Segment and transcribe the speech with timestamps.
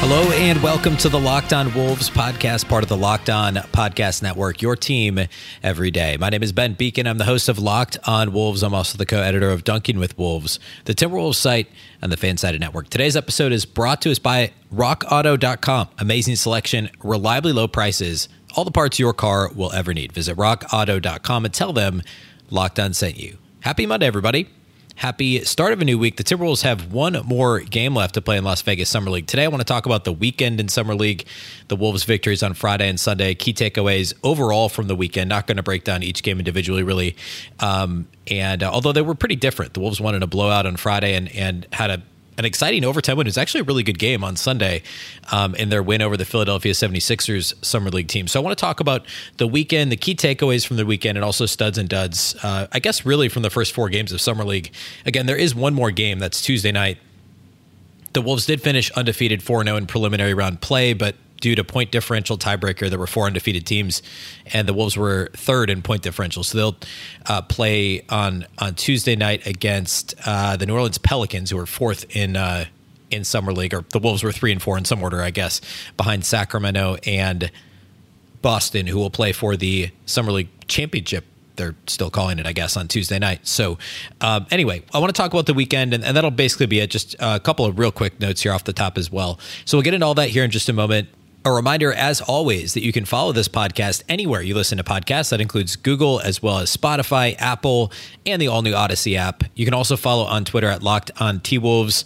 [0.00, 4.22] Hello and welcome to the Locked On Wolves podcast, part of the Locked On Podcast
[4.22, 5.18] Network, your team
[5.60, 6.16] every day.
[6.16, 7.06] My name is Ben Beecken.
[7.08, 8.62] I'm the host of Locked On Wolves.
[8.62, 11.68] I'm also the co editor of Dunking with Wolves, the Timberwolves site,
[12.00, 12.88] and the Fansided Network.
[12.90, 15.88] Today's episode is brought to us by RockAuto.com.
[15.98, 20.12] Amazing selection, reliably low prices, all the parts your car will ever need.
[20.12, 22.02] Visit RockAuto.com and tell them
[22.50, 23.36] Locked On sent you.
[23.60, 24.48] Happy Monday, everybody.
[24.98, 26.16] Happy start of a new week.
[26.16, 29.28] The Timberwolves have one more game left to play in Las Vegas Summer League.
[29.28, 31.24] Today, I want to talk about the weekend in Summer League,
[31.68, 35.28] the Wolves' victories on Friday and Sunday, key takeaways overall from the weekend.
[35.28, 37.14] Not going to break down each game individually, really.
[37.60, 40.76] Um, and uh, although they were pretty different, the Wolves won in a blowout on
[40.76, 42.02] Friday and, and had a
[42.38, 43.26] an exciting overtime win.
[43.26, 44.82] It was actually a really good game on Sunday
[45.32, 48.28] um, in their win over the Philadelphia 76ers Summer League team.
[48.28, 49.04] So I want to talk about
[49.36, 52.36] the weekend, the key takeaways from the weekend, and also studs and duds.
[52.42, 54.72] Uh, I guess really from the first four games of Summer League.
[55.04, 56.98] Again, there is one more game that's Tuesday night.
[58.12, 61.90] The Wolves did finish undefeated 4 0 in preliminary round play, but due to point
[61.90, 62.90] differential tiebreaker.
[62.90, 64.02] There were four undefeated teams,
[64.52, 66.42] and the Wolves were third in point differential.
[66.42, 66.76] So they'll
[67.26, 72.04] uh, play on on Tuesday night against uh, the New Orleans Pelicans, who are fourth
[72.14, 72.36] in.
[72.36, 72.66] Uh,
[73.10, 75.62] in summer league, or the Wolves were three and four in some order, I guess,
[75.96, 77.50] behind Sacramento and
[78.42, 81.24] Boston, who will play for the summer league championship
[81.58, 83.46] they're still calling it, I guess, on Tuesday night.
[83.46, 83.76] So,
[84.22, 86.90] um, anyway, I want to talk about the weekend, and, and, that'll basically be it.
[86.90, 89.38] Just a couple of real quick notes here off the top as well.
[89.66, 91.08] So, we'll get into all that here in just a moment.
[91.48, 95.30] A reminder, as always, that you can follow this podcast anywhere you listen to podcasts.
[95.30, 97.90] That includes Google as well as Spotify, Apple,
[98.26, 99.44] and the all new Odyssey app.
[99.54, 102.04] You can also follow on Twitter at Locked on T Wolves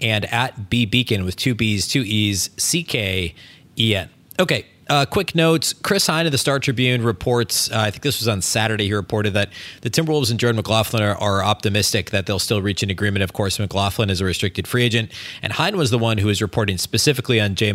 [0.00, 3.32] and at B Beecken with two B's, two E's, C K
[3.78, 4.10] E N.
[4.40, 8.18] Okay, uh, quick notes Chris Hine of the Star Tribune reports, uh, I think this
[8.18, 9.50] was on Saturday, he reported that
[9.82, 13.22] the Timberwolves and Jordan McLaughlin are, are, optimistic that they'll still reach an agreement.
[13.22, 15.12] Of course, McLaughlin is a restricted free agent.
[15.42, 17.72] And Hine was the one who was reporting specifically on J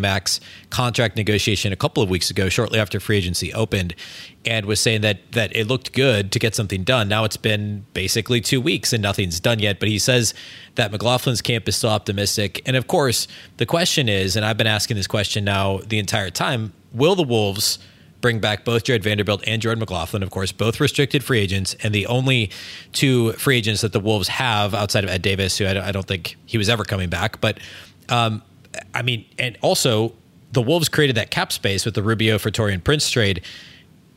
[0.70, 3.96] contract negotiation a couple of weeks ago, shortly after free agency opened,
[4.46, 7.08] and was saying that, that it looked good to get something done.
[7.08, 9.80] Now it's been basically two weeks and nothing's done yet.
[9.80, 10.34] But he says
[10.76, 12.62] that McLaughlin's camp is still optimistic.
[12.66, 13.28] And of course,
[13.58, 17.24] the question is, and I've been asking this question now the entire time will the
[17.24, 17.80] Wolves
[18.22, 21.94] bring back both Jared Vanderbilt and Jordan McLaughlin, of course, both restricted free agents, and
[21.94, 22.50] the only
[22.92, 26.36] two free agents that the Wolves have outside of Ed Davis, who I don't think
[26.46, 27.40] he was ever coming back.
[27.40, 27.60] But
[28.10, 28.42] um,
[28.94, 30.14] I mean, and also
[30.52, 33.42] the Wolves created that cap space with the Rubio for Taurean Prince trade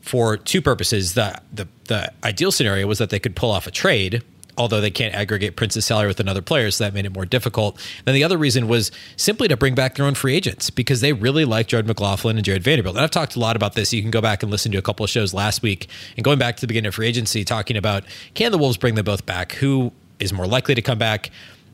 [0.01, 1.13] for two purposes.
[1.13, 4.23] The, the the ideal scenario was that they could pull off a trade
[4.59, 7.79] although they can't aggregate Prince's salary with another player, so that made it more difficult.
[8.05, 11.13] Then the other reason was simply to bring back their own free agents because they
[11.13, 12.95] really like Jared McLaughlin and Jared Vanderbilt.
[12.95, 13.93] And I've talked a lot about this.
[13.93, 15.87] You can go back and listen to a couple of shows last week
[16.17, 18.03] and going back to the beginning of free agency, talking about
[18.33, 19.53] can the Wolves bring them both back?
[19.53, 21.31] Who is more likely to come back?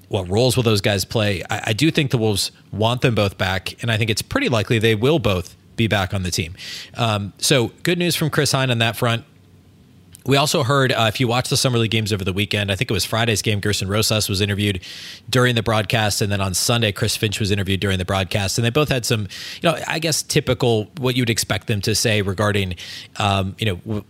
[0.07, 1.41] What roles will those guys play?
[1.50, 4.50] I, I do think the Wolves want them both back, and I think it's pretty
[4.50, 6.53] likely they will both be back on the team.
[6.94, 9.25] Um, so good news from Chris Hine on that front.
[10.25, 12.75] We also heard, uh, if you watched the Summer League games over the weekend, I
[12.75, 14.81] think it was Friday's game, Gersson Rosas was interviewed
[15.30, 16.22] during the broadcast.
[16.22, 18.58] And then on Sunday, Chris Finch was interviewed during the broadcast.
[18.58, 19.22] And they both had some,
[19.62, 22.75] you know, I guess typical what you'd expect them to say regarding,
[23.18, 24.03] um, you know,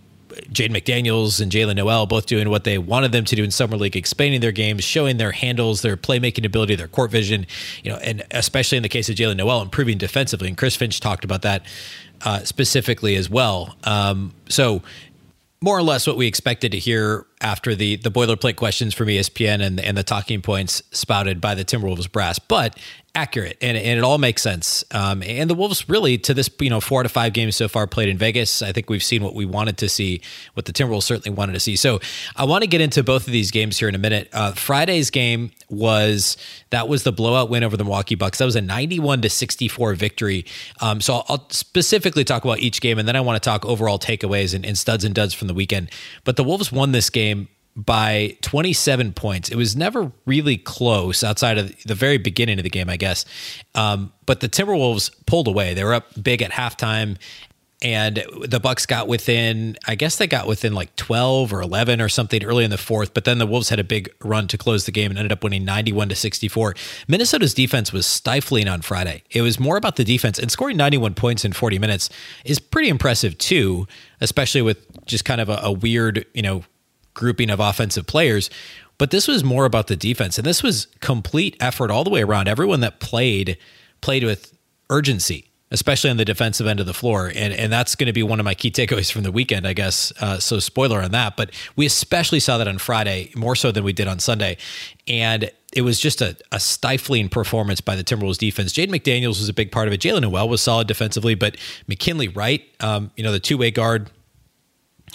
[0.51, 3.77] Jaden McDaniels and Jaylen Nowell both doing what they wanted them to do in summer
[3.77, 7.45] league, expanding their games, showing their handles, their playmaking ability, their court vision,
[7.83, 10.47] you know, and especially in the case of Jaylen Nowell, improving defensively.
[10.47, 11.65] And Chris Finch talked about that
[12.23, 13.75] uh, specifically as well.
[13.83, 14.81] Um, so
[15.65, 19.61] more or less what we expected to hear after the the boilerplate questions from ESPN
[19.61, 22.39] and and the talking points spouted by the Timberwolves brass.
[22.39, 22.77] But
[23.15, 24.83] accurate and, and it all makes sense.
[24.91, 27.87] Um, and the Wolves really to this, you know, four to five games so far
[27.87, 28.61] played in Vegas.
[28.61, 30.21] I think we've seen what we wanted to see,
[30.53, 31.75] what the Timberwolves certainly wanted to see.
[31.77, 31.99] So
[32.35, 34.29] I want to get into both of these games here in a minute.
[34.33, 36.37] Uh, Friday's game was
[36.69, 38.37] that was the blowout win over the Milwaukee Bucks.
[38.37, 40.45] That was a 91 to 64 victory.
[40.81, 43.65] Um, so I'll, I'll, specifically talk about each game and then I want to talk
[43.65, 45.89] overall takeaways and, and studs and duds from the weekend.
[46.23, 47.34] But the Wolves won this game
[47.75, 49.49] by 27 points.
[49.49, 53.25] It was never really close outside of the very beginning of the game, I guess.
[53.73, 55.73] Um, but the Timberwolves pulled away.
[55.73, 57.17] They were up big at halftime,
[57.81, 59.75] and the Bucks got within.
[59.85, 63.13] I guess they got within like 12 or 11 or something early in the fourth.
[63.13, 65.43] But then the Wolves had a big run to close the game and ended up
[65.43, 66.75] winning 91 to 64.
[67.09, 69.23] Minnesota's defense was stifling on Friday.
[69.31, 72.09] It was more about the defense, and scoring 91 points in 40 minutes
[72.45, 73.85] is pretty impressive too,
[74.21, 76.63] especially with just kind of a, a weird, you know
[77.15, 78.51] grouping of offensive players.
[78.99, 82.21] But this was more about the defense, and this was complete effort all the way
[82.21, 82.47] around.
[82.47, 83.57] Everyone that played
[84.01, 84.53] played with
[84.89, 85.49] urgency.
[85.71, 87.27] especially on the defensive end of the floor.
[87.27, 89.73] And, and that's going to be one of my key takeaways from the weekend, I
[89.73, 90.13] guess.
[90.21, 91.35] Uh, so, spoiler on that.
[91.35, 94.57] But we especially saw that on Friday, more so than we did on Sunday.
[95.07, 98.73] And it was just a, a stifling performance by the Timberwolves defense.
[98.73, 99.99] Jaden McDaniels was a big part of it.
[99.99, 101.57] Jaylen Nowell was solid defensively, but
[101.87, 104.11] McKinley Wright, um, you know, the two way guard,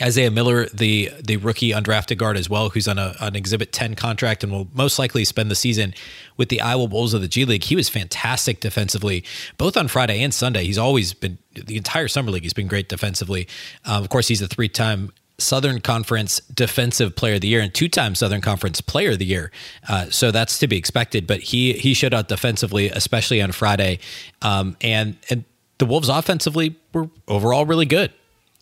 [0.01, 3.95] Isaiah Miller, the the rookie undrafted guard as well, who's on a, an Exhibit 10
[3.97, 5.95] contract and will most likely spend the season
[6.37, 7.65] with the Iowa Bulls of the G League.
[7.65, 9.25] He was fantastic defensively,
[9.59, 10.65] both on Friday and Sunday.
[10.65, 12.45] He's always been the entire summer league.
[12.45, 13.47] He's been great defensively.
[13.85, 17.73] Um, of course, he's a three time Southern Conference Defensive Player of the Year and
[17.73, 19.51] two-time Southern Conference Player of the Year.
[19.89, 21.27] Uh, so that's to be expected.
[21.27, 23.99] But he he showed out defensively, especially on Friday,
[24.43, 25.45] um, and and
[25.79, 28.13] the Wolves offensively were overall really good.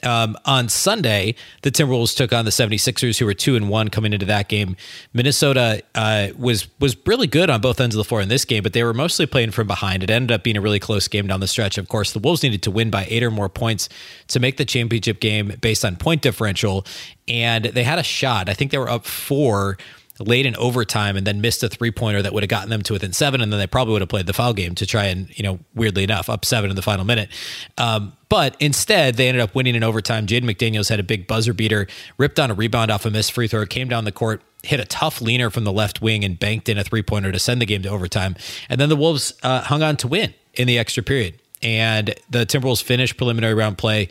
[0.04, 4.12] Um, on Sunday, the Timberwolves took on the 76ers, who were two and one coming
[4.12, 4.76] into that game.
[5.12, 8.62] Minnesota uh, was was really good on both ends of the floor in this game,
[8.62, 10.04] but they were mostly playing from behind.
[10.04, 11.78] It ended up being a really close game down the stretch.
[11.78, 13.88] Of course, the Wolves needed to win by eight or more points
[14.28, 16.86] to make the championship game based on point differential,
[17.26, 18.48] and they had a shot.
[18.48, 19.78] I think they were up four
[20.18, 22.92] late in overtime and then missed a three pointer that would have gotten them to
[22.92, 25.36] within seven, and then they probably would have played the foul game to try and
[25.38, 27.30] you know weirdly enough up seven in the final minute.
[27.76, 30.26] Um, but instead, they ended up winning in overtime.
[30.26, 31.86] Jaden McDaniels had a big buzzer beater,
[32.18, 34.84] ripped on a rebound off a missed free throw, came down the court, hit a
[34.84, 37.66] tough leaner from the left wing, and banked in a three pointer to send the
[37.66, 38.36] game to overtime.
[38.68, 41.40] And then the Wolves uh, hung on to win in the extra period.
[41.62, 44.08] And the Timberwolves finished preliminary round play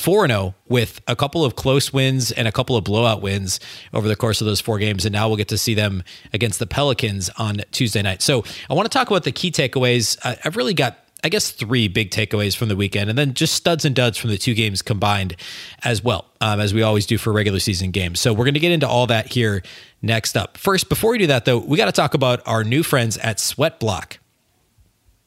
[0.00, 3.60] 4 0 with a couple of close wins and a couple of blowout wins
[3.92, 5.04] over the course of those four games.
[5.04, 6.02] And now we'll get to see them
[6.32, 8.22] against the Pelicans on Tuesday night.
[8.22, 10.16] So I want to talk about the key takeaways.
[10.24, 13.84] I've really got I guess three big takeaways from the weekend, and then just studs
[13.84, 15.36] and duds from the two games combined
[15.84, 18.20] as well, um, as we always do for regular season games.
[18.20, 19.62] So we're going to get into all that here
[20.00, 20.56] next up.
[20.56, 23.36] First, before we do that, though, we got to talk about our new friends at
[23.36, 24.16] Sweatblock.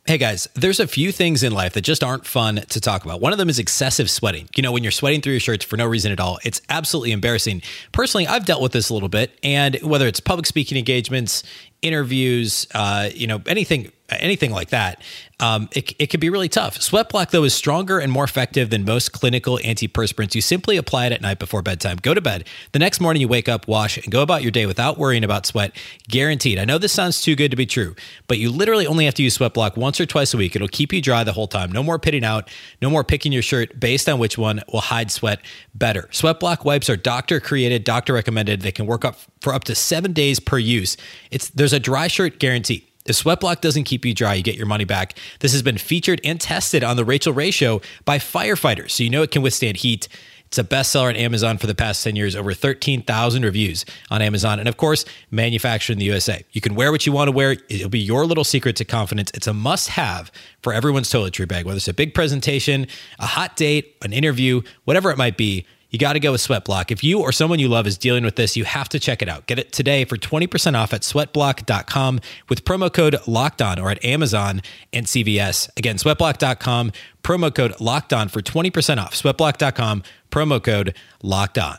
[0.05, 3.21] Hey guys, there's a few things in life that just aren't fun to talk about.
[3.21, 4.49] One of them is excessive sweating.
[4.53, 7.13] You know, when you're sweating through your shirts for no reason at all, it's absolutely
[7.13, 7.61] embarrassing.
[7.93, 11.41] Personally, I've dealt with this a little bit, and whether it's public speaking engagements,
[11.83, 15.01] interviews, uh, you know, anything anything like that,
[15.39, 16.77] um, it, it can be really tough.
[16.79, 20.35] Sweatblock, though, is stronger and more effective than most clinical antiperspirants.
[20.35, 21.97] You simply apply it at night before bedtime.
[22.01, 22.47] Go to bed.
[22.71, 25.45] The next morning, you wake up, wash, and go about your day without worrying about
[25.45, 25.75] sweat.
[26.07, 26.59] Guaranteed.
[26.59, 27.95] I know this sounds too good to be true,
[28.27, 30.55] but you literally only have to use Sweatblock once or twice a week.
[30.55, 31.71] It'll keep you dry the whole time.
[31.71, 32.49] No more pitting out,
[32.81, 35.41] no more picking your shirt based on which one will hide sweat
[35.73, 36.03] better.
[36.11, 38.61] Sweatblock wipes are doctor created, doctor recommended.
[38.61, 40.97] They can work up for up to seven days per use.
[41.29, 42.87] It's There's a dry shirt guarantee.
[43.05, 45.17] If Sweatblock doesn't keep you dry, you get your money back.
[45.39, 49.09] This has been featured and tested on the Rachael Ray Show by firefighters, so you
[49.09, 50.07] know it can withstand heat.
[50.53, 54.59] It's a bestseller on Amazon for the past 10 years, over 13,000 reviews on Amazon.
[54.59, 56.45] And of course, manufactured in the USA.
[56.51, 57.57] You can wear what you want to wear.
[57.69, 59.31] It'll be your little secret to confidence.
[59.33, 60.31] It's a must have
[60.61, 62.85] for everyone's toiletry bag, whether it's a big presentation,
[63.17, 66.89] a hot date, an interview, whatever it might be you got to go with Sweatblock.
[66.89, 69.29] If you or someone you love is dealing with this, you have to check it
[69.29, 69.45] out.
[69.45, 72.19] Get it today for 20% off at sweatblock.com
[72.49, 75.69] with promo code locked on or at Amazon and CVS.
[75.77, 79.13] Again, sweatblock.com, promo code locked on for 20% off.
[79.13, 80.01] Sweatblock.com,
[80.31, 81.77] promo code locked on.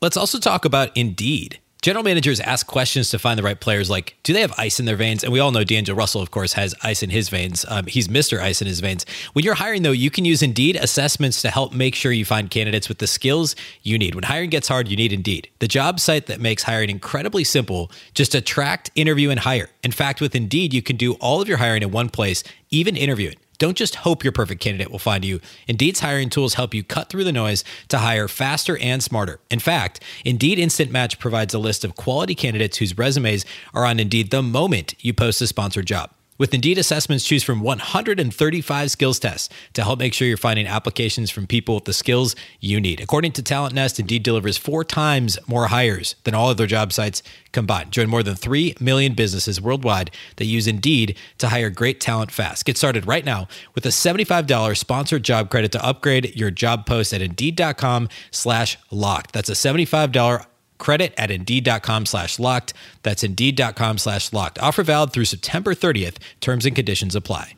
[0.00, 1.58] Let's also talk about Indeed.
[1.80, 4.86] General managers ask questions to find the right players like, do they have ice in
[4.86, 5.22] their veins?
[5.22, 7.64] And we all know D'Angelo Russell, of course, has ice in his veins.
[7.68, 8.40] Um, he's Mr.
[8.40, 9.06] Ice in his veins.
[9.32, 12.50] When you're hiring, though, you can use Indeed assessments to help make sure you find
[12.50, 14.16] candidates with the skills you need.
[14.16, 17.92] When hiring gets hard, you need Indeed, the job site that makes hiring incredibly simple.
[18.12, 19.70] Just attract, interview, and hire.
[19.84, 22.96] In fact, with Indeed, you can do all of your hiring in one place, even
[22.96, 23.36] interviewing.
[23.58, 25.40] Don't just hope your perfect candidate will find you.
[25.66, 29.40] Indeed's hiring tools help you cut through the noise to hire faster and smarter.
[29.50, 33.98] In fact, Indeed Instant Match provides a list of quality candidates whose resumes are on
[33.98, 36.10] Indeed the moment you post a sponsored job.
[36.38, 41.30] With Indeed assessments, choose from 135 skills tests to help make sure you're finding applications
[41.30, 43.00] from people with the skills you need.
[43.00, 47.24] According to Talent Nest, Indeed delivers four times more hires than all other job sites
[47.50, 47.90] combined.
[47.90, 52.64] Join more than 3 million businesses worldwide that use Indeed to hire great talent fast.
[52.64, 57.12] Get started right now with a $75 sponsored job credit to upgrade your job post
[57.12, 59.32] at Indeed.com slash locked.
[59.32, 60.46] That's a $75
[60.78, 62.72] Credit at Indeed.com slash locked.
[63.02, 64.58] That's Indeed.com slash locked.
[64.58, 66.16] Offer valid through September 30th.
[66.40, 67.54] Terms and conditions apply.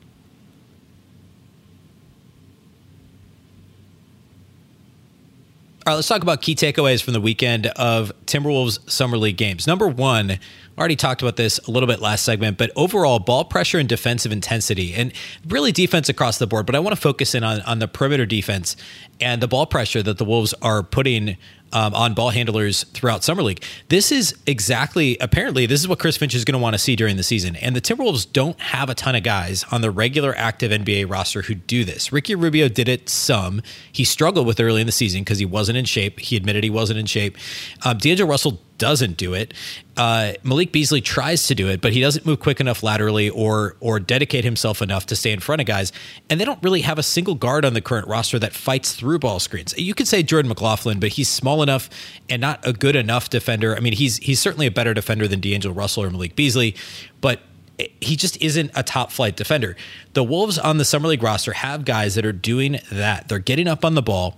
[5.87, 9.67] All right, let's talk about key takeaways from the weekend of Timberwolves Summer League games.
[9.67, 10.39] Number one,
[10.81, 14.33] already talked about this a little bit last segment, but overall ball pressure and defensive
[14.33, 15.13] intensity, and
[15.47, 16.67] really defense across the board.
[16.67, 18.77] But I want to focus in on, on the perimeter defense
[19.21, 21.37] and the ball pressure that the Wolves are putting
[21.73, 23.63] um, on ball handlers throughout summer league.
[23.89, 26.97] This is exactly apparently this is what Chris Finch is going to want to see
[26.97, 27.57] during the season.
[27.57, 31.43] And the Timberwolves don't have a ton of guys on the regular active NBA roster
[31.43, 32.13] who do this.
[32.13, 33.63] Ricky Rubio did it some.
[33.93, 36.21] He struggled with early in the season because he wasn't in shape.
[36.21, 37.37] He admitted he wasn't in shape.
[37.85, 39.55] Um, D'Angelo Russell doesn't do it.
[39.97, 43.77] Uh, Malik Beasley tries to do it, but he doesn't move quick enough laterally or
[43.79, 45.93] or dedicate himself enough to stay in front of guys.
[46.29, 49.21] And they don't really have a single guard on the current roster that fights through
[49.21, 49.79] ball screens.
[49.79, 51.91] You could say Jordan McLaughlin, but he's small enough
[52.29, 53.77] and not a good enough defender.
[53.77, 56.75] I mean, he's he's certainly a better defender than D'Angelo Russell or Malik Beasley,
[57.21, 57.41] but
[58.01, 59.77] he just isn't a top flight defender.
[60.15, 63.29] The Wolves on the summer league roster have guys that are doing that.
[63.29, 64.37] They're getting up on the ball,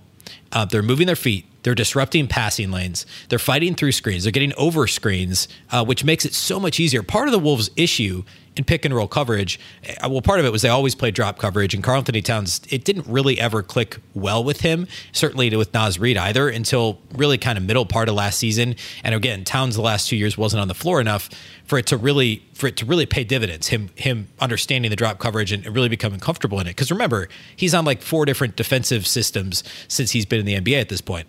[0.51, 3.05] uh, they're moving their feet, they're disrupting passing lanes.
[3.29, 4.23] They're fighting through screens.
[4.23, 7.03] They're getting over screens, uh, which makes it so much easier.
[7.03, 8.23] Part of the Wolves' issue
[8.55, 9.59] in pick and roll coverage,
[10.03, 12.83] uh, well, part of it was they always played drop coverage, and Karl-Anthony Towns, it
[12.83, 17.57] didn't really ever click well with him, certainly with Naz Reid either, until really kind
[17.57, 18.75] of middle part of last season.
[19.03, 21.29] And again, Towns the last two years wasn't on the floor enough
[21.65, 23.67] for it to really for it to really pay dividends.
[23.67, 26.71] Him him understanding the drop coverage and really becoming comfortable in it.
[26.71, 30.79] Because remember, he's on like four different defensive systems since he's been in the NBA
[30.79, 31.27] at this point.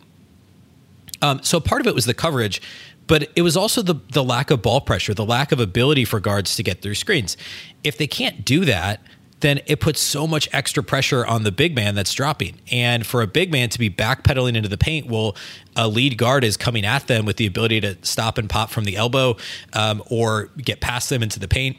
[1.23, 2.61] Um, so part of it was the coverage,
[3.07, 6.21] but it was also the the lack of ball pressure, the lack of ability for
[6.21, 7.37] guards to get through screens.
[7.83, 9.01] If they can't do that,
[9.41, 12.59] then it puts so much extra pressure on the big man that's dropping.
[12.73, 15.37] And for a big man to be backpedaling into the paint, well,
[15.77, 18.85] a lead guard is coming at them with the ability to stop and pop from
[18.85, 19.37] the elbow
[19.75, 21.77] um, or get past them into the paint.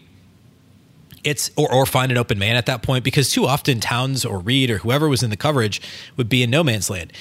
[1.24, 4.38] It's or, or find an open man at that point because too often Towns or
[4.38, 5.82] Reid or whoever was in the coverage
[6.18, 7.12] would be in no man's land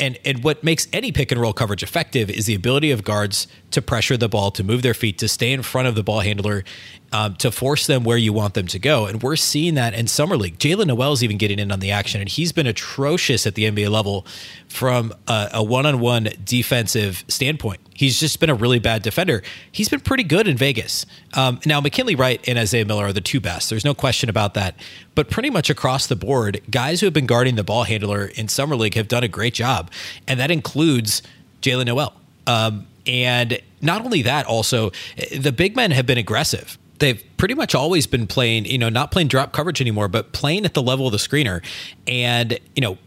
[0.00, 3.46] and and what makes any pick and roll coverage effective is the ability of guards
[3.70, 6.20] to pressure the ball, to move their feet, to stay in front of the ball
[6.20, 6.64] handler,
[7.12, 9.06] um, to force them where you want them to go.
[9.06, 10.58] And we're seeing that in summer league.
[10.58, 13.64] Jaylen Nowell is even getting in on the action, and he's been atrocious at the
[13.64, 14.26] NBA level
[14.68, 17.80] from a, a one-on-one defensive standpoint.
[17.94, 19.42] He's just been a really bad defender.
[19.72, 21.04] He's been pretty good in Vegas.
[21.34, 23.70] Um, now, McKinley Wright and Isaiah Miller are the two best.
[23.70, 24.76] There's no question about that.
[25.14, 28.48] But pretty much across the board, guys who have been guarding the ball handler in
[28.48, 29.90] summer league have done a great job,
[30.26, 31.22] and that includes
[31.62, 32.14] Jaylen Nowell.
[32.46, 34.92] Um, and not only that, also
[35.36, 39.10] the big men have been aggressive they've pretty much always been playing, you know, not
[39.10, 41.64] playing drop coverage anymore, but playing at the level of the screener.
[42.06, 42.98] And, you know,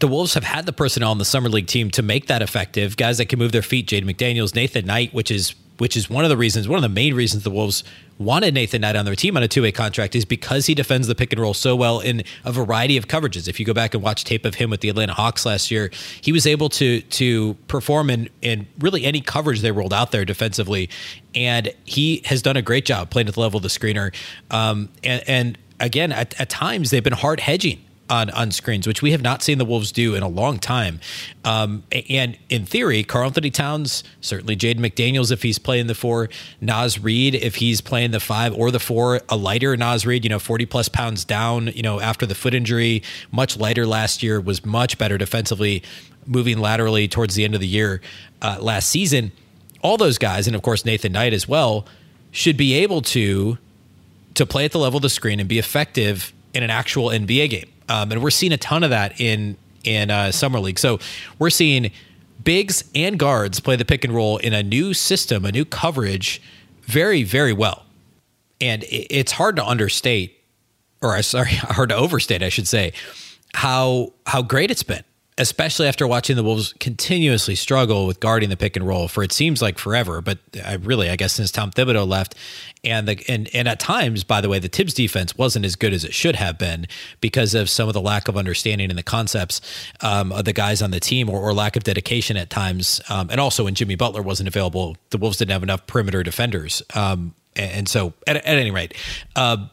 [0.00, 2.96] the Wolves have had the personnel on the summer league team to make that effective.
[2.96, 6.24] Guys that can move their feet, Jaden McDaniels, Nathan Knight, which is which is one
[6.24, 7.84] of the reasons, one of the main reasons the Wolves
[8.18, 11.08] wanted Nathan Knight on their team on a two way contract is because he defends
[11.08, 13.48] the pick and roll so well in a variety of coverages.
[13.48, 15.90] If you go back and watch tape of him with the Atlanta Hawks last year,
[16.20, 20.24] he was able to to perform in in really any coverage they rolled out there
[20.24, 20.88] defensively,
[21.34, 24.14] and he has done a great job playing at the level of the screener.
[24.50, 29.02] Um, and, and again, at, at times they've been hard hedging on on screens, which
[29.02, 31.00] we have not seen the Wolves do in a long time.
[31.44, 36.28] Um, and in theory, Karl-Anthony Towns, certainly Jaden McDaniels if he's playing the four,
[36.60, 40.30] Naz Reid if he's playing the five or the four, a lighter Naz Reid, you
[40.30, 44.40] know, 40 plus pounds down, you know, after the foot injury, much lighter last year,
[44.40, 45.82] was much better defensively,
[46.26, 48.00] moving laterally towards the end of the year
[48.42, 49.32] uh, last season.
[49.82, 51.86] All those guys, and of course Nathan Knight as well,
[52.30, 53.58] should be able to
[54.34, 57.50] to play at the level of the screen and be effective in an actual NBA
[57.50, 57.70] game.
[57.88, 60.78] Um, and we're seeing a ton of that in in uh, summer league.
[60.78, 60.98] So
[61.38, 61.90] we're seeing
[62.42, 66.40] bigs and guards play the pick and roll in a new system, a new coverage,
[66.82, 67.84] very very well.
[68.60, 70.38] And it's hard to understate,
[71.02, 72.92] or sorry, hard to overstate, I should say,
[73.54, 75.04] how how great it's been
[75.36, 79.32] especially after watching the Wolves continuously struggle with guarding the pick and roll for it
[79.32, 82.36] seems like forever, but I really, I guess, since Tom Thibodeau left,
[82.84, 85.92] and the and and at times, by the way, the Thibs defense wasn't as good
[85.92, 86.86] as it should have been
[87.20, 89.60] because of some of the lack of understanding in the concepts
[90.02, 93.28] um, of the guys on the team, or, or lack of dedication at times, um,
[93.30, 97.34] and also when Jimmy Butler wasn't available, the Wolves didn't have enough perimeter defenders, um,
[97.56, 98.94] and, and, so at, at any rate.
[99.34, 99.66] Uh,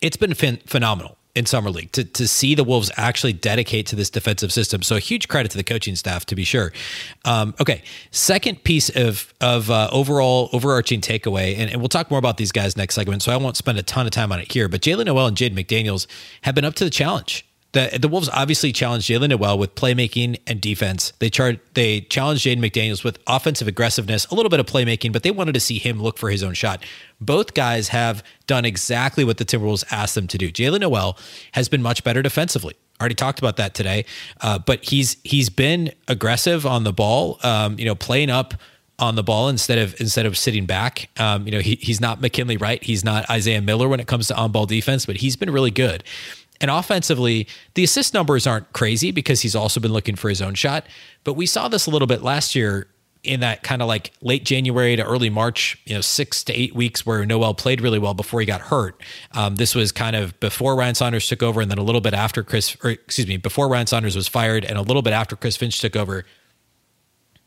[0.00, 4.10] it's been phenomenal in summer league to, to see the wolves actually dedicate to this
[4.10, 4.82] defensive system.
[4.82, 6.72] So huge credit to the coaching staff to be sure.
[7.24, 12.18] Um, okay second piece of of uh, overall overarching takeaway and, and, we'll talk more
[12.18, 14.50] about these guys next segment so i won't spend a ton of time on it
[14.50, 16.06] here but jaylen nowell and jade mcdaniels
[16.42, 20.40] have been up to the challenge the the Wolves obviously challenged Jaylen Nowell with playmaking
[20.46, 21.12] and defense.
[21.18, 25.22] They char- they challenged Jaden McDaniels with offensive aggressiveness, a little bit of playmaking, but
[25.22, 26.84] they wanted to see him look for his own shot.
[27.20, 30.50] Both guys have done exactly what the Timberwolves asked them to do.
[30.50, 31.16] Jaylen Nowell
[31.52, 32.74] has been much better defensively.
[33.00, 34.04] Already talked about that today,
[34.40, 37.38] uh, but he's he's been aggressive on the ball.
[37.42, 38.54] Um, you know, playing up
[38.98, 41.08] on the ball instead of instead of sitting back.
[41.18, 42.82] Um, you know, he, he's not McKinley Wright.
[42.82, 45.70] He's not Isaiah Miller when it comes to on ball defense, but he's been really
[45.70, 46.04] good.
[46.60, 50.54] And offensively, the assist numbers aren't crazy because he's also been looking for his own
[50.54, 50.86] shot.
[51.24, 52.88] But we saw this a little bit last year
[53.22, 56.74] in that kind of like late January to early March, you know, six to eight
[56.74, 59.02] weeks where Nowell played really well before he got hurt.
[59.32, 62.14] Um, this was kind of before Ryan Saunders took over, and then a little bit
[62.14, 65.36] after Chris, or excuse me, before Ryan Saunders was fired, and a little bit after
[65.36, 66.24] Chris Finch took over.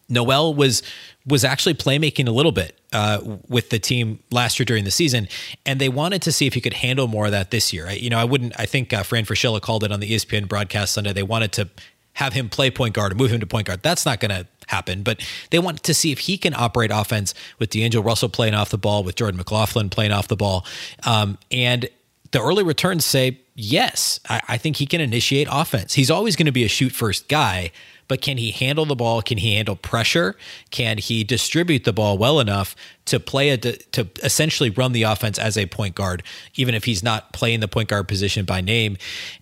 [0.10, 0.84] Nowell was
[1.26, 5.28] was actually playmaking a little bit uh, with the team last year during the season,
[5.66, 7.88] and they wanted to see if he could handle more of that this year.
[7.88, 8.54] I, you know, I wouldn't.
[8.60, 11.14] I think uh, Fran Fraschilla called it on the ESPN broadcast Sunday.
[11.14, 11.70] They wanted to
[12.14, 13.82] have him play point guard or move him to point guard.
[13.82, 15.20] That's not going to happen, but
[15.50, 18.78] they want to see if he can operate offense with D'Angelo Russell playing off the
[18.78, 20.66] ball, with Jordan McLaughlin playing off the ball.
[21.06, 21.90] Um, and
[22.32, 25.94] the early returns say, yes, I, I think he can initiate offense.
[25.94, 27.72] He's always going to be a shoot first guy
[28.08, 29.22] but can he handle the ball?
[29.22, 30.36] Can he handle pressure?
[30.72, 35.38] Can he distribute the ball well enough to play a, to essentially run the offense
[35.38, 36.24] as a point guard,
[36.56, 38.98] even if he's not playing the point guard position by name?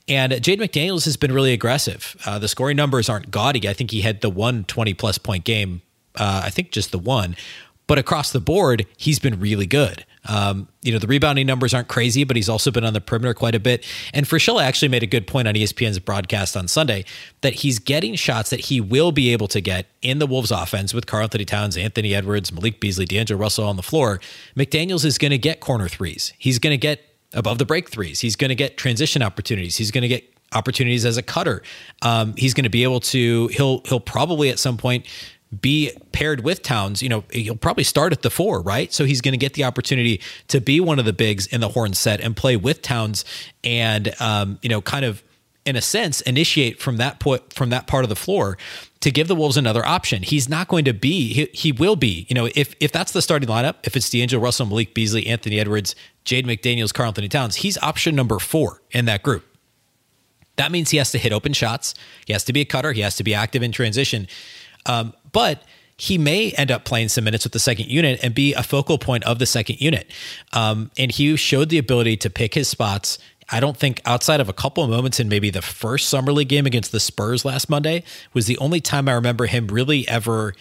[0.08, 2.16] And Jade McDaniels has been really aggressive.
[2.26, 3.68] Uh, the scoring numbers aren't gaudy.
[3.68, 5.82] I think he had the one 20 plus point game.
[6.16, 7.36] Uh, I think just the one.
[7.88, 10.06] But across the board, he's been really good.
[10.28, 13.34] Um, you know, the rebounding numbers aren't crazy, but he's also been on the perimeter
[13.34, 13.86] quite a bit.
[14.14, 17.06] And Fraschilla actually made a good point on ESPN's broadcast on Sunday
[17.42, 20.94] that he's getting shots that he will be able to get in the Wolves offense
[20.94, 24.20] with Karl-Anthony Towns, Anthony Edwards, Malik Beasley, D'Angelo Russell on the floor.
[24.56, 26.34] McDaniels is going to get corner threes.
[26.38, 27.02] He's going to get
[27.34, 28.20] above the break threes.
[28.20, 29.78] He's going to get transition opportunities.
[29.78, 30.24] He's going to get
[30.54, 31.62] opportunities as a cutter.
[32.02, 33.48] Um, he's going to be able to.
[33.48, 35.08] He'll he'll probably at some point
[35.60, 38.94] be paired with Towns, you know, he'll probably start at the four, right?
[38.94, 41.70] So he's going to get the opportunity to be one of the bigs in the
[41.70, 43.26] horn set and play with Towns
[43.64, 45.22] and, um, you know, kind of
[45.66, 48.58] in a sense initiate from that point from that part of the floor
[49.00, 50.24] to give the Wolves another option.
[50.24, 53.22] He's not going to be he, he will be, you know, if if that's the
[53.22, 57.78] starting lineup, if it's D'Angelo Russell, Malik Beasley, Anthony Edwards, Jade McDaniels, Karl-Anthony Towns, he's
[57.80, 59.46] option number 4 in that group.
[60.56, 61.96] That means he has to hit open shots.
[62.26, 62.92] He has to be a cutter.
[62.92, 64.28] He has to be active in transition.
[64.86, 65.64] Um, but
[65.98, 68.98] he may end up playing some minutes with the second unit and be a focal
[68.98, 70.10] point of the second unit.
[70.52, 73.20] Um, and he showed the ability to pick his spots.
[73.50, 76.48] I don't think outside of a couple of moments in maybe the first summer league
[76.48, 80.56] game against the Spurs last Monday was the only time I remember him really ever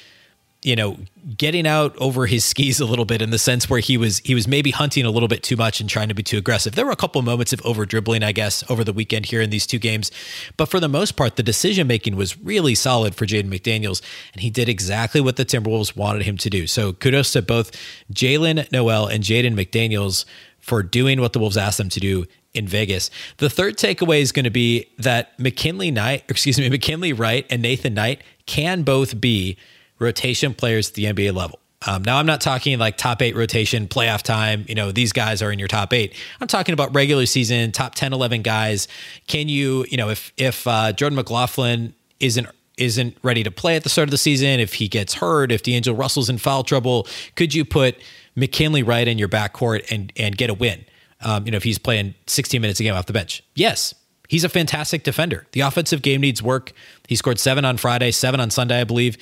[0.63, 0.97] you know,
[1.39, 4.35] getting out over his skis a little bit in the sense where he was he
[4.35, 6.75] was maybe hunting a little bit too much and trying to be too aggressive.
[6.75, 9.51] There were a couple moments of over dribbling, I guess, over the weekend here in
[9.51, 10.11] these two games,
[10.57, 14.43] but for the most part, the decision making was really solid for Jaden McDaniels, and
[14.43, 16.67] he did exactly what the Timberwolves wanted him to do.
[16.67, 17.73] So kudos to both
[18.13, 20.25] Jaylen Nowell and Jaden McDaniels
[20.59, 23.11] for doing what the Wolves asked them to do in Vegas.
[23.39, 27.63] The third takeaway is going to be that McKinley Knight, excuse me, McKinley Wright and
[27.63, 29.57] Nathan Knight can both be
[30.01, 31.61] rotation players at the NBA level.
[31.87, 34.67] Um, now, I'm not talking like top eight rotation, playoff time.
[34.69, 36.15] You know, these guys are in your top eight.
[36.41, 38.87] I'm talking about regular season, top 10, 11 guys.
[39.29, 43.83] Can you, you know, if if uh, Jordan McLaughlin isn't isn't ready to play at
[43.83, 47.07] the start of the season, if he gets hurt, if D'Angelo Russell's in foul trouble,
[47.35, 47.97] could you put
[48.37, 50.85] McKinley Wright in your backcourt and and get a win?
[51.23, 53.95] Um, you know, if he's playing 16 minutes a game off the bench, yes,
[54.31, 55.45] He's a fantastic defender.
[55.51, 56.73] The offensive game needs work.
[57.09, 59.19] He scored seven on Friday, seven on Sunday, I believe.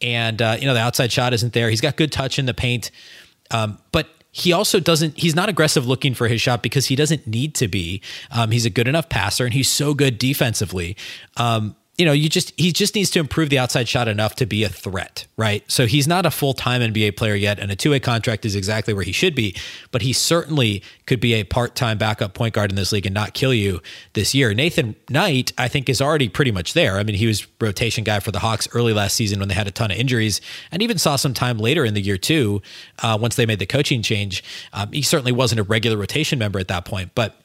[0.00, 1.68] And, uh, you know, the outside shot isn't there.
[1.68, 2.92] He's got good touch in the paint.
[3.50, 7.26] Um, but he also doesn't, he's not aggressive looking for his shot because he doesn't
[7.26, 8.02] need to be.
[8.30, 10.96] Um, he's a good enough passer and he's so good defensively.
[11.36, 14.46] Um, you know, you just he just needs to improve the outside shot enough to
[14.46, 15.62] be a threat, right?
[15.70, 18.56] So he's not a full time NBA player yet, and a two way contract is
[18.56, 19.54] exactly where he should be.
[19.90, 23.14] But he certainly could be a part time backup point guard in this league and
[23.14, 23.82] not kill you
[24.14, 24.54] this year.
[24.54, 26.96] Nathan Knight, I think, is already pretty much there.
[26.96, 29.66] I mean, he was rotation guy for the Hawks early last season when they had
[29.66, 32.62] a ton of injuries, and even saw some time later in the year too,
[33.02, 34.42] uh, once they made the coaching change.
[34.72, 37.41] Um, he certainly wasn't a regular rotation member at that point, but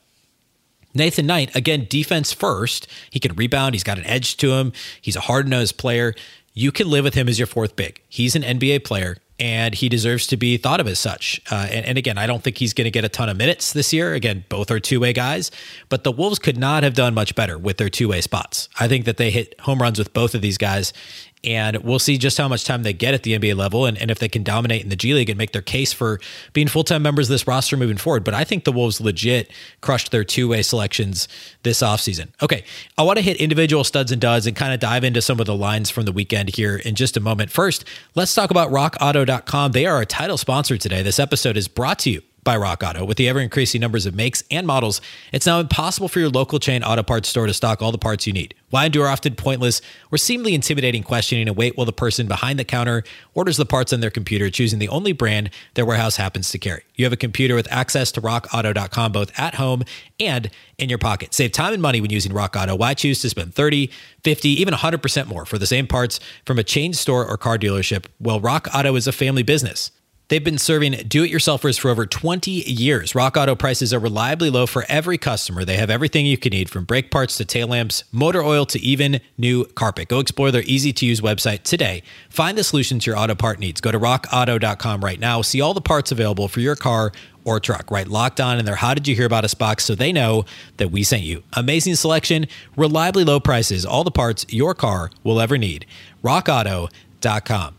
[0.98, 2.88] Nathan Knight, again, defense first.
[3.10, 3.76] He can rebound.
[3.76, 4.74] He's got an edge to him.
[5.02, 6.14] He's a hard nosed player.
[6.54, 8.02] You can live with him as your fourth big.
[8.10, 11.40] He's an NBA player and he deserves to be thought of as such.
[11.52, 13.74] Uh, and, and, again, I don't think he's going to get a ton of minutes
[13.74, 14.14] this year.
[14.14, 15.52] Again, both are two way guys,
[15.90, 18.68] but the Wolves could not have done much better with their two way spots.
[18.80, 20.94] I think that they hit home runs with both of these guys,
[21.44, 24.10] and we'll see just how much time they get at the NBA level and, and
[24.10, 26.20] if they can dominate in the G League and make their case for
[26.54, 28.24] being full time members of this roster moving forward.
[28.24, 31.28] But I think the Wolves legit crushed their two way selections
[31.64, 32.30] this offseason.
[32.42, 32.64] Okay,
[32.98, 35.46] I want to hit individual studs and duds and kind of dive into some of
[35.46, 37.52] the lines from the weekend here in just a moment.
[37.52, 39.72] First, let's talk about rockauto.com.
[39.72, 41.04] They are our title sponsor today.
[41.04, 43.04] This episode is brought to you by Rock Auto.
[43.04, 45.02] With the ever increasing numbers of makes and models,
[45.34, 48.26] it's now impossible for your local chain auto parts store to stock all the parts
[48.26, 48.56] you need.
[48.70, 52.66] Why endure often pointless or seemingly intimidating questioning and wait while the person behind the
[52.66, 53.04] counter
[53.34, 56.84] orders the parts on their computer, choosing the only brand their warehouse happens to carry?
[56.96, 59.84] You have a computer with access to rockauto.com both at home
[60.20, 61.34] and in your pocket.
[61.34, 62.76] Save time and money when using Rock Auto.
[62.76, 63.90] Why choose to spend 30,
[64.24, 68.06] 50, even 100% more for the same parts from a chain store or car dealership?
[68.20, 69.92] Well, Rock Auto is a family business.
[70.30, 73.16] They've been serving do it yourselfers for over 20 years.
[73.16, 75.64] Rock Auto prices are reliably low for every customer.
[75.64, 78.80] They have everything you can need from brake parts to tail lamps, motor oil to
[78.80, 80.10] even new carpet.
[80.10, 82.04] Go explore their easy to use website today.
[82.30, 83.80] Find the solution to your auto part needs.
[83.80, 85.42] Go to rockauto.com right now.
[85.42, 87.14] See all the parts available for your car
[87.46, 88.08] or truck, right?
[88.08, 90.44] Locked on in their How Did You Hear About Us box so they know
[90.76, 91.44] that we sent you.
[91.54, 95.86] Amazing selection, reliably low prices, all the parts your car will ever need.
[96.22, 97.76] RockAuto.com.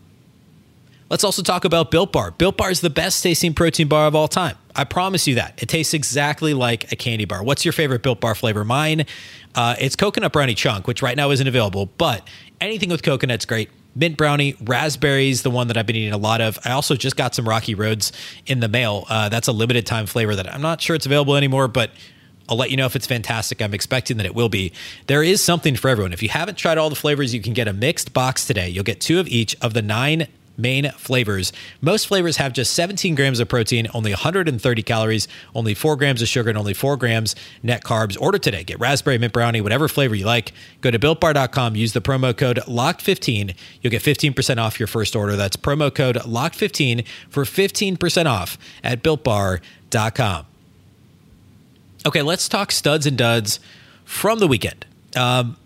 [1.10, 2.32] Let's also talk about Built Bar.
[2.32, 4.56] Built Bar is the best tasting protein bar of all time.
[4.76, 5.60] I promise you that.
[5.62, 7.42] It tastes exactly like a candy bar.
[7.42, 8.62] What's your favorite Built Bar flavor?
[8.62, 9.06] Mine,
[9.54, 12.28] uh, it's coconut brownie chunk, which right now isn't available, but
[12.60, 13.70] anything with coconut's great.
[13.94, 16.58] Mint brownie, raspberries, the one that I've been eating a lot of.
[16.64, 18.12] I also just got some Rocky Roads
[18.46, 19.06] in the mail.
[19.08, 21.90] Uh, that's a limited time flavor that I'm not sure it's available anymore, but
[22.48, 23.60] I'll let you know if it's fantastic.
[23.62, 24.72] I'm expecting that it will be.
[25.06, 26.12] There is something for everyone.
[26.12, 28.68] If you haven't tried all the flavors, you can get a mixed box today.
[28.68, 31.52] You'll get two of each of the nine main flavors.
[31.80, 36.28] Most flavors have just 17 grams of protein, only 130 calories, only 4 grams of
[36.28, 38.20] sugar, and only 4 grams net carbs.
[38.20, 38.64] Order today.
[38.64, 40.52] Get raspberry, mint brownie, whatever flavor you like.
[40.80, 43.54] Go to builtbar.com, use the promo code LOCKED15.
[43.80, 45.36] You'll get 15% off your first order.
[45.36, 50.46] That's promo code LOCKED15 for 15% off at builtbar.com.
[52.06, 53.60] Okay, let's talk studs and duds
[54.04, 54.86] from the weekend.
[55.16, 55.56] Um,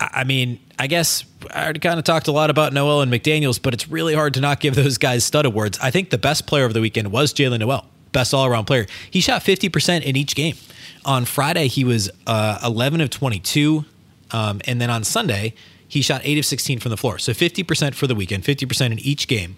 [0.00, 3.60] I mean, I guess I already kind of talked a lot about Nowell and McDaniels,
[3.60, 5.78] but it's really hard to not give those guys stud awards.
[5.82, 8.86] I think the best player of the weekend was Jaylen Nowell, best all around player.
[9.10, 10.56] He shot 50% in each game.
[11.04, 13.84] On Friday, he was uh, 11 of 22.
[14.30, 15.54] Um, and then on Sunday,
[15.88, 17.18] he shot 8 of 16 from the floor.
[17.18, 19.56] So 50% for the weekend, 50% in each game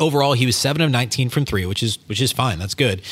[0.00, 2.58] overall he was 7 of 19 from 3 which is which is fine.
[2.58, 3.02] That's good.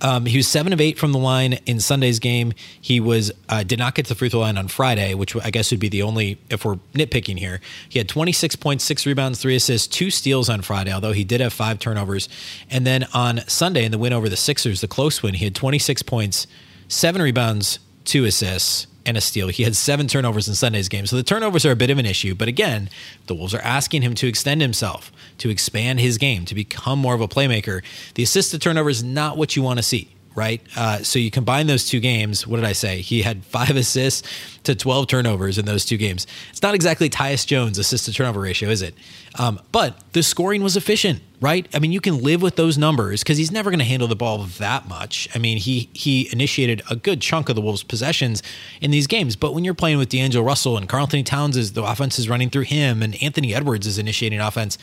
[0.00, 2.52] Um, he was 7 of 8 from the line in sunday's game.
[2.80, 5.50] He was uh, did not get to the free throw line on friday which i
[5.50, 7.60] guess would be the only if we're nitpicking here.
[7.88, 11.40] He had 26 points 6 rebounds 3 assists 2 steals on friday although he did
[11.40, 12.28] have 5 turnovers.
[12.68, 15.54] And then on sunday in the win over the sixers the close win he had
[15.54, 16.46] 26 points
[16.88, 19.48] 7 rebounds 2 assists and a steal.
[19.48, 21.06] He had seven turnovers in Sunday's game.
[21.06, 22.34] So the turnovers are a bit of an issue.
[22.34, 22.88] But again,
[23.26, 27.14] the Wolves are asking him to extend himself, to expand his game, to become more
[27.14, 27.82] of a playmaker.
[28.14, 30.60] The assist to turnover is not what you want to see right?
[30.76, 32.46] Uh, so you combine those two games.
[32.46, 33.00] What did I say?
[33.00, 34.28] He had five assists
[34.64, 36.26] to 12 turnovers in those two games.
[36.50, 38.94] It's not exactly Tyus Jones' assist to turnover ratio, is it?
[39.38, 41.68] Um, but the scoring was efficient, right?
[41.74, 44.16] I mean, you can live with those numbers because he's never going to handle the
[44.16, 45.28] ball that much.
[45.34, 48.42] I mean, he he initiated a good chunk of the Wolves' possessions
[48.80, 49.36] in these games.
[49.36, 52.48] But when you're playing with D'Angelo Russell and Karl-Anthony Towns, is the offense is running
[52.48, 54.78] through him, and Anthony Edwards is initiating offense.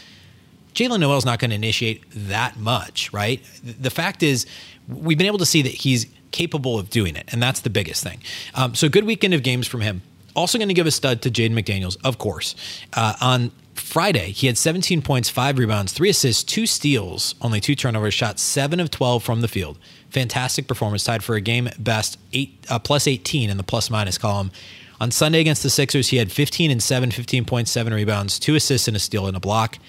[0.73, 3.41] Jaylen Nowell's not going to initiate that much, right?
[3.63, 4.45] The fact is,
[4.87, 8.03] we've been able to see that he's capable of doing it, and that's the biggest
[8.03, 8.21] thing.
[8.55, 10.01] Um, so, good weekend of games from him.
[10.35, 12.55] Also, going to give a stud to Jaden McDaniels, of course.
[12.93, 17.75] Uh, on Friday, he had 17 points, five rebounds, three assists, two steals, only two
[17.75, 19.77] turnovers, shot seven of 12 from the field.
[20.09, 24.17] Fantastic performance, tied for a game best eight uh, plus 18 in the plus minus
[24.17, 24.51] column.
[25.01, 28.55] On Sunday against the Sixers, he had 15 and 7, 15 points, 7 rebounds, 2
[28.55, 29.79] assists and a steal and a block.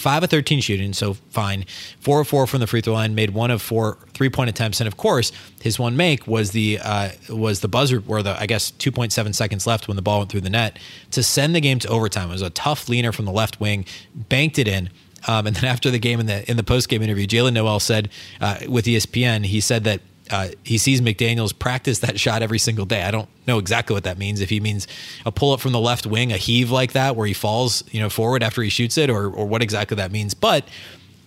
[0.00, 1.66] 5 of 13 shooting, so fine.
[2.00, 4.88] 4 of 4 from the free throw line, made 1 of 4 three-point attempts and
[4.88, 5.32] of course,
[5.62, 9.66] his one make was the uh, was the buzzer where the I guess 2.7 seconds
[9.66, 10.78] left when the ball went through the net
[11.12, 12.28] to send the game to overtime.
[12.28, 13.84] It was a tough leaner from the left wing,
[14.14, 14.90] banked it in.
[15.28, 17.80] Um, and then after the game in the in the post game interview, Jaylen Nowell
[17.80, 18.08] said
[18.40, 22.86] uh, with ESPN, he said that uh, he sees McDaniels practice that shot every single
[22.86, 23.02] day.
[23.02, 24.40] I don't know exactly what that means.
[24.40, 24.86] If he means
[25.26, 28.00] a pull up from the left wing, a heave like that, where he falls, you
[28.00, 30.34] know, forward after he shoots it, or or what exactly that means.
[30.34, 30.64] But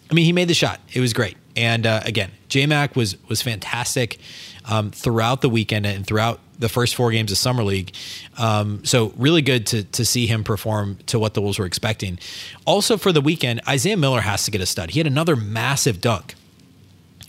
[0.10, 0.80] I mean, he made the shot.
[0.94, 1.38] It was great.
[1.56, 4.20] And uh, again, J Mac was was fantastic
[4.66, 7.94] um, throughout the weekend and throughout the first four games of summer league.
[8.38, 12.20] Um, so really good to to see him perform to what the Wolves were expecting.
[12.66, 14.92] Also for the weekend, Isaiah Miller has to get a stud.
[14.92, 16.36] He had another massive dunk.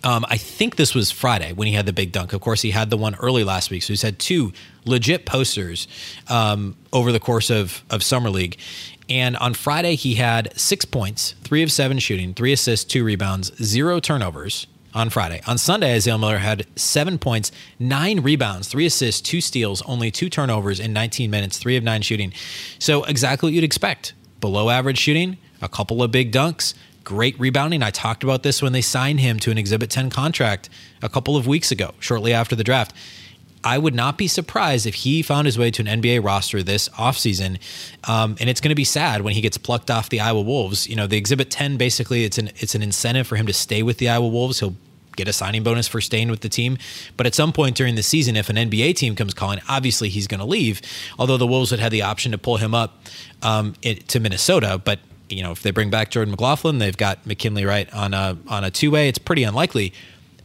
[0.05, 2.33] Um, I think this was Friday when he had the big dunk.
[2.33, 4.53] Of course, he had the one early last week, so he's had two
[4.85, 5.89] legit posters
[6.29, 8.59] um, over the course of of summer league.
[9.09, 13.55] And on Friday, he had six points, three of seven shooting, three assists, two rebounds,
[13.63, 15.41] zero turnovers on Friday.
[15.47, 20.31] On Sunday, Isaiah Miller had seven points, nine rebounds, three assists, two steals, only two
[20.31, 22.33] turnovers in 19 minutes, three of nine shooting.
[22.79, 27.83] So, exactly what you'd expect below average shooting, a couple of big dunks, Great rebounding.
[27.83, 30.71] I talked about this when they signed him to an Exhibit 10 contract
[31.03, 32.95] a couple of weeks ago, shortly after the draft.
[33.63, 36.89] I would not be surprised if he found his way to an NBA roster this
[36.91, 37.59] offseason.
[38.09, 40.87] Um, and it's going to be sad when he gets plucked off the Iowa Wolves.
[40.87, 43.83] You know, the Exhibit 10 basically it's an it's an incentive for him to stay
[43.83, 44.61] with the Iowa Wolves.
[44.61, 44.77] He'll
[45.17, 46.77] get a signing bonus for staying with the team.
[47.17, 50.27] But at some point during the season, if an NBA team comes calling, obviously he's
[50.27, 50.83] going to leave.
[51.19, 53.03] Although the Wolves would have the option to pull him up
[53.43, 57.27] um, it, to Minnesota, but you know if they bring back Jordan McLaughlin, they've got
[57.27, 59.09] McKinley Wright on a on a two way.
[59.09, 59.93] It's pretty unlikely.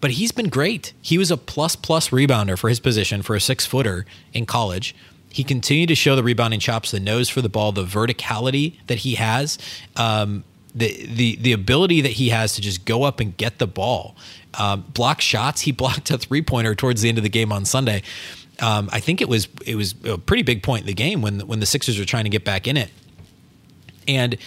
[0.02, 0.94] But he's been great.
[1.02, 4.96] He was a plus plus rebounder for his position for a six footer in college.
[5.30, 9.00] He continued to show the rebounding chops, the nose for the ball, the verticality that
[9.00, 9.58] he has.
[9.96, 13.68] Um, the the the ability that he has to just go up and get the
[13.68, 14.15] ball,
[14.56, 15.62] um, block shots.
[15.62, 18.04] He blocked a three pointer towards the end of the game on Sunday.
[18.60, 21.42] Um, I think it was it was a pretty big point in the game when
[21.42, 22.89] when the Sixers were trying to get back in it,
[24.08, 24.38] and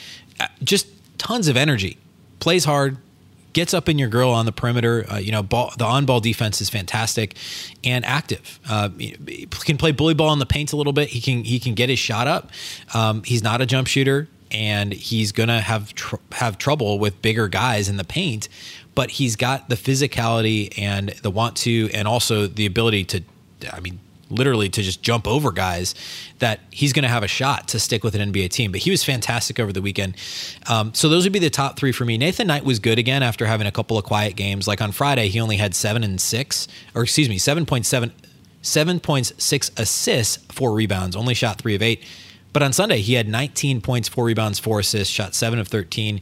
[0.62, 0.86] just
[1.18, 1.98] tons of energy.
[2.40, 2.96] Plays hard,
[3.52, 5.04] gets up in your grill on the perimeter.
[5.10, 7.36] Uh, you know, ball, the on-ball defense is fantastic
[7.84, 8.60] and active.
[8.68, 8.90] Uh,
[9.64, 11.08] can play bully ball in the paint a little bit.
[11.08, 12.50] He can he can get his shot up.
[12.94, 17.48] Um, he's not a jump shooter and he's gonna have tr- have trouble with bigger
[17.48, 18.48] guys in the paint.
[18.94, 23.22] But he's got the physicality and the want to, and also the ability to.
[23.72, 24.00] I mean,
[24.32, 25.94] literally to just jump over guys
[26.38, 28.72] that he's going to have a shot to stick with an NBA team.
[28.72, 30.16] But he was fantastic over the weekend.
[30.68, 32.18] Um, so those would be the top three for me.
[32.18, 34.66] Nathan Knight was good again after having a couple of quiet games.
[34.66, 38.10] Like on Friday, he only had seven and six, or excuse me, 7.7,
[38.62, 42.04] 7.6 assists, four rebounds, only shot three of eight.
[42.52, 46.20] But on Sunday, he had 19 points, four rebounds, four assists, shot seven of 13.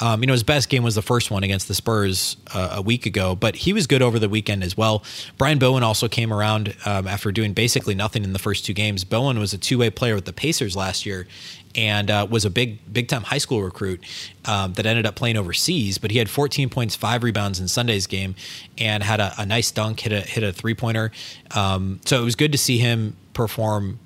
[0.00, 2.82] Um, you know, his best game was the first one against the Spurs uh, a
[2.82, 5.02] week ago, but he was good over the weekend as well.
[5.38, 9.04] Brian Bowen also came around um, after doing basically nothing in the first two games.
[9.04, 11.26] Bowen was a two way player with the Pacers last year
[11.74, 14.02] and uh, was a big big time high school recruit
[14.44, 15.98] um, that ended up playing overseas.
[15.98, 18.34] But he had 14 points, five rebounds in Sunday's game,
[18.78, 21.10] and had a, a nice dunk, hit a hit a three pointer.
[21.54, 23.98] Um, so it was good to see him perform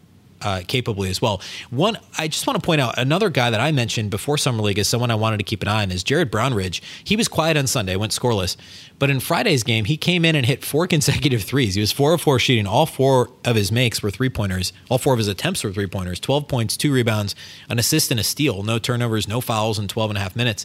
[0.47, 1.43] uh, capably as well.
[1.71, 4.79] One, I just want to point out another guy that I mentioned before Summer League
[4.79, 6.81] is someone I wanted to keep an eye on is Jared Brownridge.
[7.03, 8.57] He was quiet on Sunday, went scoreless,
[9.01, 11.75] but in Friday's game, he came in and hit four consecutive threes.
[11.75, 12.65] He was four of four shooting.
[12.65, 14.73] All four of his makes were three pointers.
[14.89, 16.21] All four of his attempts were three pointers.
[16.21, 17.35] 12 points, two rebounds,
[17.69, 18.63] an assist, and a steal.
[18.63, 20.65] No turnovers, no fouls in 12 and a half minutes.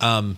[0.00, 0.36] Um,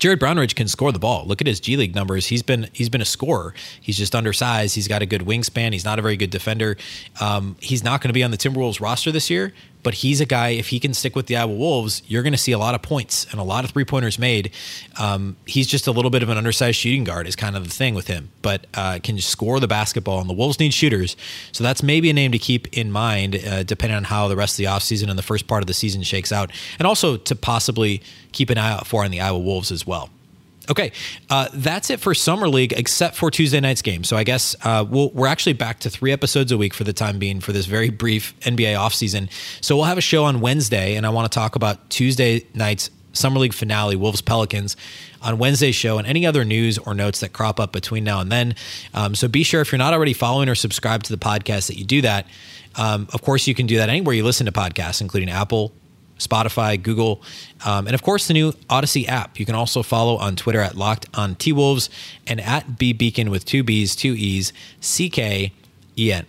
[0.00, 1.26] Jared Brownridge can score the ball.
[1.26, 2.26] Look at his G League numbers.
[2.26, 3.54] He's been he's been a scorer.
[3.80, 4.74] He's just undersized.
[4.74, 5.72] He's got a good wingspan.
[5.72, 6.76] He's not a very good defender.
[7.20, 10.26] Um, he's not going to be on the Timberwolves roster this year, but he's a
[10.26, 10.50] guy.
[10.50, 12.82] If he can stick with the Iowa Wolves, you're going to see a lot of
[12.82, 14.52] points and a lot of three pointers made.
[14.98, 17.70] Um, he's just a little bit of an undersized shooting guard, is kind of the
[17.70, 20.20] thing with him, but uh, can score the basketball.
[20.20, 21.16] And the Wolves need shooters,
[21.52, 24.54] so that's maybe a name to keep in mind, uh, depending on how the rest
[24.54, 27.34] of the offseason and the first part of the season shakes out, and also to
[27.34, 30.10] possibly keep an eye out for on the Iowa Wolves as well.
[30.70, 30.92] Okay,
[31.28, 34.04] uh, that's it for Summer League, except for Tuesday night's game.
[34.04, 36.84] So I guess uh, we we are actually back to three episodes a week for
[36.84, 39.28] the time being for this very brief NBA offseason.
[39.60, 42.88] So we'll have a show on Wednesday, and I want to talk about Tuesday night's
[43.12, 44.76] Summer League finale, Wolves Pelicans,
[45.20, 48.30] on Wednesday's show, and any other news or notes that crop up between now and
[48.30, 48.54] then.
[48.94, 51.78] Um, so be sure if you're not already following or subscribed to the podcast that
[51.78, 52.26] you do that.
[52.76, 55.72] Um, of course, you can do that anywhere you listen to podcasts, including Apple,
[56.20, 57.22] Spotify, Google,
[57.64, 59.40] um, and of course the new Odyssey app.
[59.40, 61.90] You can also follow on Twitter at Locked on T Wolves
[62.26, 65.52] and at B Beecken with two B's, two E's, C K
[65.98, 66.26] E N.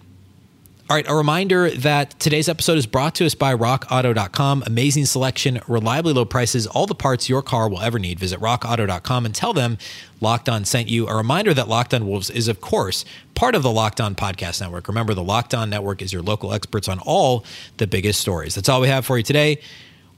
[0.92, 4.64] All right, a reminder that today's episode is brought to us by rockauto.com.
[4.66, 8.20] Amazing selection, reliably low prices, all the parts your car will ever need.
[8.20, 9.78] Visit rockauto.com and tell them
[10.20, 11.08] Locked On sent you.
[11.08, 14.60] A reminder that Locked On Wolves is, of course, part of the Locked On Podcast
[14.60, 14.90] Network.
[14.90, 17.46] Remember, the Locked On Network is your local experts on all
[17.78, 18.56] the biggest stories.
[18.56, 19.62] That's all we have for you today.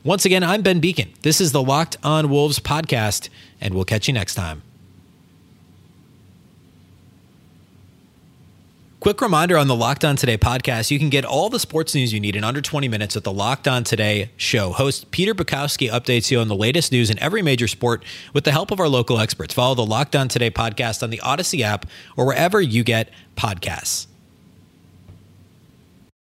[0.04, 1.14] Once again, I'm Ben Beecken.
[1.22, 3.30] This is the Locked On Wolves podcast,
[3.62, 4.64] and we'll catch you next time.
[9.04, 12.14] Quick reminder on the Locked On Today podcast you can get all the sports news
[12.14, 14.72] you need in under 20 minutes at the Locked On Today show.
[14.72, 18.54] Host Peter Bukowski updates you on the latest news in every major sport with the
[18.54, 19.54] help of our local experts.
[19.54, 21.86] Follow the Locked On Today podcast on the Odyssey app
[22.16, 24.08] or wherever you get podcasts.